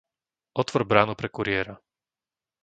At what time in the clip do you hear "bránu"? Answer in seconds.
0.85-1.13